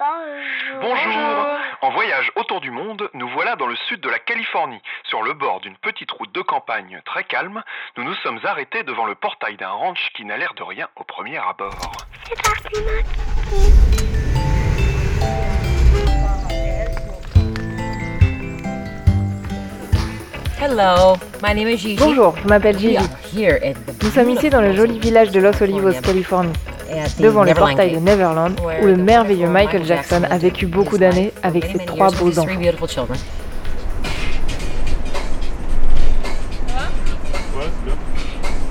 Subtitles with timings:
[0.00, 0.80] Bonjour.
[0.80, 1.46] Bonjour.
[1.82, 4.80] En voyage autour du monde, nous voilà dans le sud de la Californie.
[5.04, 7.62] Sur le bord d'une petite route de campagne très calme,
[7.98, 11.04] nous nous sommes arrêtés devant le portail d'un ranch qui n'a l'air de rien au
[11.04, 11.92] premier abord.
[12.26, 13.10] C'est parti, Max.
[20.62, 21.96] Hello, my name is Gigi.
[21.96, 22.98] Bonjour, je m'appelle Gigi.
[24.02, 26.52] Nous sommes ici dans le joli village de Los Olivos, Californie,
[27.18, 28.52] devant le portail de Neverland,
[28.82, 32.60] où le merveilleux Michael Jackson a vécu beaucoup d'années avec ses trois beaux enfants.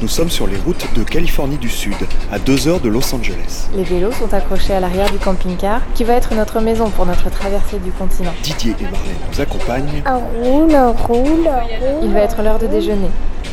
[0.02, 1.98] Nous sommes sur les routes de Californie du Sud,
[2.32, 3.68] à 2 heures de Los Angeles.
[3.76, 7.30] Les vélos sont accrochés à l'arrière du camping-car, qui va être notre maison pour notre
[7.30, 8.34] traversée du continent.
[8.42, 10.02] Didier et Marlène nous accompagnent.
[10.06, 12.04] On roule, on roule, on roule.
[12.04, 13.10] Il va être l'heure de déjeuner.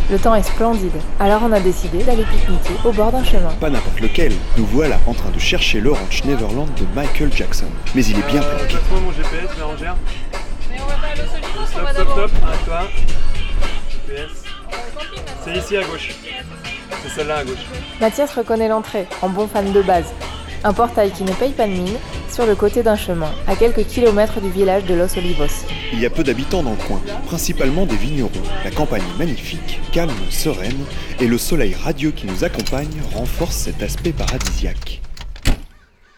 [0.08, 3.50] Le temps est splendide, alors on a décidé d'aller pique-niquer au bord d'un chemin.
[3.60, 7.66] Pas n'importe lequel, nous voilà en train de chercher le ranch Neverland de Michael Jackson.
[7.96, 8.74] Mais il est bien planqué.
[8.74, 9.96] Passe-moi mon GPS, Bérangère.
[10.70, 12.82] Mais on va pas stop, stop, arrête-toi.
[14.06, 14.55] GPS.
[15.46, 16.10] C'est ici à gauche.
[17.02, 17.64] C'est celle-là à gauche.
[18.00, 20.12] Mathias reconnaît l'entrée, en bon fan de base.
[20.64, 21.96] Un portail qui ne paye pas de mine,
[22.32, 25.64] sur le côté d'un chemin, à quelques kilomètres du village de Los Olivos.
[25.92, 28.32] Il y a peu d'habitants dans le coin, principalement des vignerons.
[28.64, 30.84] La campagne est magnifique, calme, sereine,
[31.20, 35.00] et le soleil radieux qui nous accompagne renforce cet aspect paradisiaque.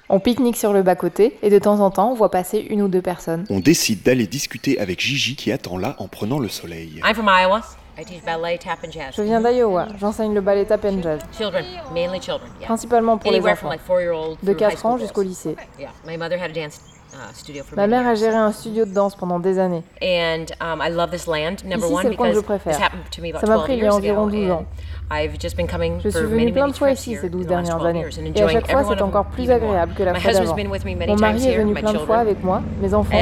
[0.08, 2.88] On pique-nique sur le bas-côté, et de temps en temps, on voit passer une ou
[2.88, 3.44] deux personnes.
[3.50, 7.02] On décide d'aller discuter avec Gigi qui attend là en prenant le soleil.
[7.04, 7.60] I'm from Iowa.
[8.00, 9.14] I teach ballet, tap, and jazz.
[9.16, 12.48] Je viens d'Iowa, j'enseigne le ballet tap and jazz, Children, mainly children.
[12.60, 12.66] Yeah.
[12.68, 15.22] principalement pour les Anywhere from enfants, like four-year-olds de through high 4 school ans jusqu'au
[15.22, 15.56] lycée.
[15.80, 16.80] Yeah, my mother had a dance
[17.12, 19.82] uh, studio for Ma mère a géré un studio de danse pendant des années.
[20.00, 21.64] And um, I love this land.
[21.64, 22.76] Number Ici, one c'est le coin que je because préfère.
[22.76, 24.36] this happened to me about Ça m'a 12 pris il y a years environ ago,
[24.36, 24.64] 12 and ans.
[25.10, 27.46] I've just been coming Je suis venue plein many de fois ici ces 12 in
[27.46, 28.00] the last dernières 12 années.
[28.00, 30.54] years and Et à chaque fois, c'est encore plus agréable que la My fois d'avant.
[30.54, 33.16] been with me many Mon mari est venu plein de fois avec moi, mes enfants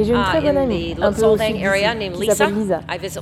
[0.00, 2.34] Et j'ai une uh, très bonne amie, un peu au sud d'ici, qui Lisa.
[2.34, 2.54] s'appelle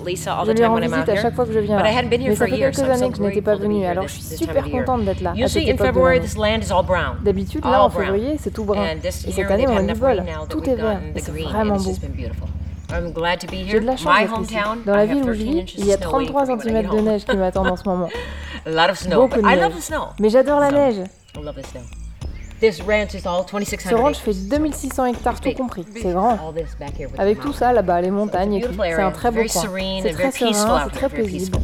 [0.06, 0.44] Lisa.
[0.46, 1.90] Je lui rends visite à chaque fois que je viens But là.
[1.90, 3.84] I hadn't been here Mais for ça fait quelques années que je n'étais pas venue,
[3.84, 6.26] alors je suis super contente d'être là, à cette Usually in époque de February, l'année.
[6.28, 7.16] this land is all brown.
[7.24, 8.84] D'habitude, là, en février, c'est tout brun.
[9.04, 11.00] Et cette année, on a du that Tout est vert.
[11.16, 11.82] Et c'est vraiment beau.
[11.84, 12.48] just been beautiful.
[12.90, 13.80] I'm glad to be J'ai here.
[13.80, 14.56] de la chance My d'être ici.
[14.56, 16.46] hometown, Dans la ville où je 13 vis, il y a of snow waiting 33
[16.46, 18.08] for me when I cm de neige qui m'attendent en ce moment.
[19.14, 19.60] Beaucoup de I neige.
[19.60, 20.04] love the snow.
[20.20, 21.02] Mais j'adore la neige.
[22.60, 25.86] Ce ranch fait 2600 hectares tout compris.
[25.94, 26.36] C'est grand.
[27.18, 27.58] Avec the tout mountains.
[27.58, 29.62] ça là-bas, les So it's a montagnes et tout, c'est un très beau very coin.
[30.02, 31.58] C'est très serein, c'est très paisible.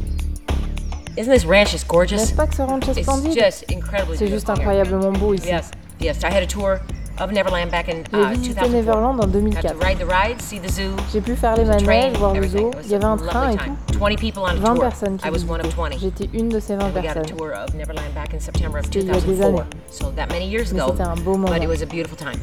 [1.17, 2.17] Isn't this ranch just gorgeous?
[2.17, 3.39] N'est-ce pas que ce ranch est It's splendide?
[3.39, 5.47] just incredibly C'est juste incroyablement beau ici.
[5.47, 6.19] Yes, yes.
[6.25, 6.81] I had a tour
[7.21, 8.71] of Neverland back in J'ai uh, visité 2004.
[8.71, 9.75] Neverland en Got to 2004.
[9.81, 12.73] ride the ride, see the zoo, J'ai pu faire les manèges, voir le zoo.
[12.85, 13.99] Il y avait un train et tout.
[14.01, 14.81] 20 people on a 20 tour.
[14.83, 15.77] personnes qui I was one of visitaient.
[15.77, 15.99] 20.
[16.01, 17.37] J'étais une de ces 20 We got a personnes.
[17.37, 19.49] tour of Neverland back in September of C'était il y a des 2004.
[19.49, 19.61] années.
[19.97, 21.53] So that many years Mais ago, c'était un beau moment.
[21.53, 22.41] but it was a beautiful time.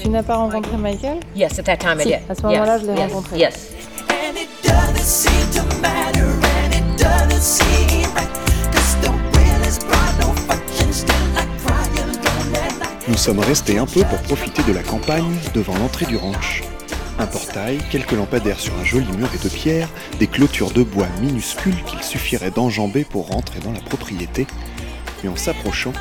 [0.00, 1.18] Tu n'as pas rencontré Michael?
[1.34, 2.18] Yes, at that time I Si, did.
[2.28, 3.38] à ce moment-là, yes, je l'ai yes, rencontré.
[3.38, 3.54] Yes.
[4.08, 8.28] And it doesn't seem to matter, and it doesn't seem right.
[8.70, 13.08] 'Cause the will is brought no fortune, still like crying alone at night.
[13.08, 16.62] Nous sommes restés un peu pour profiter de la campagne devant l'entrée du ranch.
[17.18, 19.88] Un portail, quelques lampadaires sur un joli mur et de pierre,
[20.20, 24.46] des clôtures de bois minuscules qu'il suffirait d'enjamber pour rentrer dans la propriété.
[25.24, 25.92] Mais en s'approchant,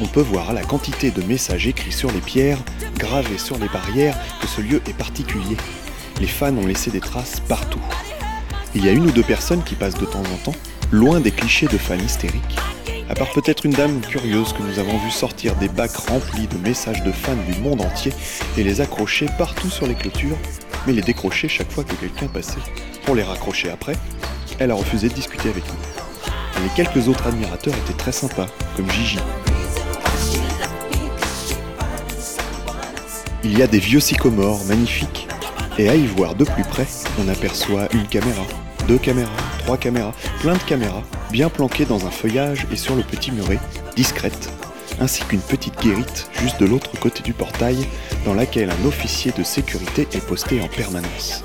[0.00, 2.58] on peut voir la quantité de messages écrits sur les pierres,
[2.96, 5.56] gravés sur les barrières, que ce lieu est particulier.
[6.20, 7.80] Les fans ont laissé des traces partout.
[8.74, 10.58] Il y a une ou deux personnes qui passent de temps en temps,
[10.90, 12.58] loin des clichés de fans hystériques.
[13.08, 16.56] À part peut-être une dame curieuse que nous avons vu sortir des bacs remplis de
[16.58, 18.12] messages de fans du monde entier
[18.56, 20.38] et les accrocher partout sur les clôtures,
[20.86, 22.60] mais les décrocher chaque fois que quelqu'un passait.
[23.04, 23.96] Pour les raccrocher après,
[24.58, 26.62] elle a refusé de discuter avec nous.
[26.62, 28.46] Les quelques autres admirateurs étaient très sympas,
[28.76, 29.18] comme Gigi.
[33.42, 35.26] Il y a des vieux sycomores magnifiques,
[35.78, 36.86] et à y voir de plus près,
[37.18, 38.42] on aperçoit une caméra,
[38.86, 39.30] deux caméras,
[39.60, 41.02] trois caméras, plein de caméras,
[41.32, 43.58] bien planquées dans un feuillage et sur le petit muret,
[43.96, 44.50] discrètes,
[45.00, 47.78] ainsi qu'une petite guérite juste de l'autre côté du portail,
[48.26, 51.42] dans laquelle un officier de sécurité est posté en permanence.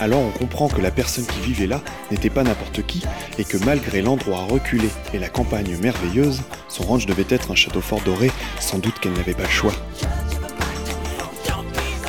[0.00, 1.80] Alors on comprend que la personne qui vivait là
[2.10, 3.02] n'était pas n'importe qui
[3.38, 7.80] et que malgré l'endroit reculé et la campagne merveilleuse, son ranch devait être un château
[7.80, 8.30] fort doré,
[8.60, 9.72] sans doute qu'elle n'avait pas le choix.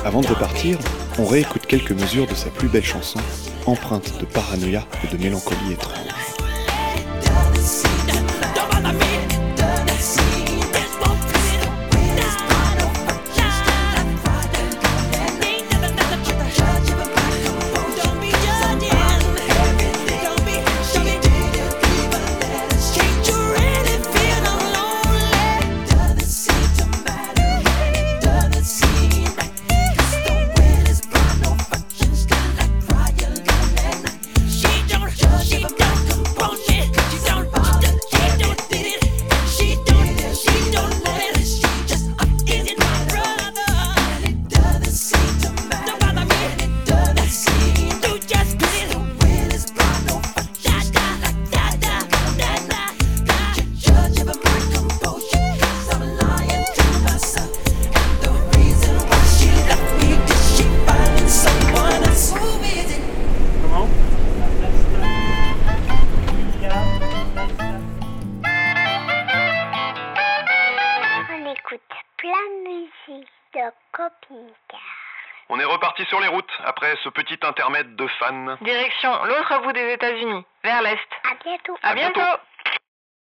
[0.05, 0.77] Avant de repartir,
[1.17, 3.19] on réécoute quelques mesures de sa plus belle chanson,
[3.65, 6.03] empreinte de paranoïa et de mélancolie étrange.
[73.53, 74.80] De camping-car.
[75.50, 78.57] On est reparti sur les routes après ce petit intermède de fans.
[78.62, 80.97] Direction l'autre bout des États-Unis, vers l'est.
[81.30, 81.77] À bientôt.
[81.83, 82.19] À À bientôt.
[82.19, 82.41] bientôt.